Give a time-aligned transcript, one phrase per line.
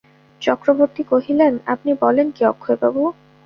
[0.41, 3.03] চক্রবর্তী কহিলেন, আপনি বলেন কী অক্ষয়বাবু?